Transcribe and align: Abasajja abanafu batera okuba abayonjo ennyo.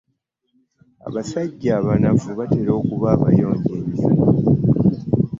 Abasajja 1.07 1.69
abanafu 1.81 2.27
batera 2.39 2.71
okuba 2.79 3.07
abayonjo 3.15 3.71
ennyo. 3.79 4.05